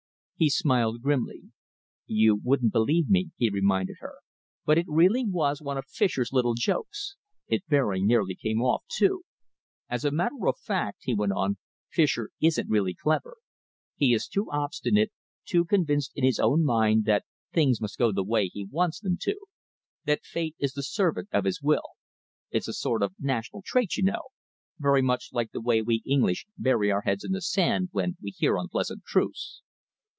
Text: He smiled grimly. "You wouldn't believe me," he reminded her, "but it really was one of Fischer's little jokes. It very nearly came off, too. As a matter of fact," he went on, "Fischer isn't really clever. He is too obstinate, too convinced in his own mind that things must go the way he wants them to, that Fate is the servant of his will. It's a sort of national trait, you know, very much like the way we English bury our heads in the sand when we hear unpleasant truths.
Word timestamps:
He 0.43 0.49
smiled 0.49 1.03
grimly. 1.03 1.51
"You 2.07 2.35
wouldn't 2.43 2.71
believe 2.73 3.07
me," 3.11 3.29
he 3.37 3.51
reminded 3.51 3.97
her, 3.99 4.15
"but 4.65 4.79
it 4.79 4.87
really 4.89 5.23
was 5.23 5.61
one 5.61 5.77
of 5.77 5.85
Fischer's 5.87 6.33
little 6.33 6.55
jokes. 6.55 7.15
It 7.47 7.61
very 7.67 8.01
nearly 8.01 8.33
came 8.33 8.59
off, 8.59 8.81
too. 8.87 9.21
As 9.87 10.03
a 10.03 10.09
matter 10.09 10.47
of 10.47 10.57
fact," 10.57 11.01
he 11.01 11.13
went 11.13 11.33
on, 11.33 11.59
"Fischer 11.91 12.31
isn't 12.41 12.67
really 12.71 12.95
clever. 12.95 13.37
He 13.97 14.15
is 14.15 14.27
too 14.27 14.47
obstinate, 14.51 15.11
too 15.45 15.63
convinced 15.63 16.11
in 16.15 16.23
his 16.23 16.39
own 16.39 16.65
mind 16.65 17.05
that 17.05 17.23
things 17.53 17.79
must 17.79 17.99
go 17.99 18.11
the 18.11 18.23
way 18.23 18.47
he 18.47 18.65
wants 18.65 18.99
them 18.99 19.17
to, 19.21 19.37
that 20.05 20.23
Fate 20.23 20.55
is 20.57 20.73
the 20.73 20.81
servant 20.81 21.29
of 21.31 21.45
his 21.45 21.61
will. 21.61 21.85
It's 22.49 22.67
a 22.67 22.73
sort 22.73 23.03
of 23.03 23.13
national 23.19 23.61
trait, 23.63 23.95
you 23.95 24.01
know, 24.05 24.29
very 24.79 25.03
much 25.03 25.29
like 25.33 25.51
the 25.51 25.61
way 25.61 25.83
we 25.83 26.01
English 26.03 26.47
bury 26.57 26.91
our 26.91 27.01
heads 27.01 27.23
in 27.23 27.31
the 27.31 27.41
sand 27.41 27.89
when 27.91 28.17
we 28.19 28.31
hear 28.31 28.57
unpleasant 28.57 29.03
truths. 29.05 29.61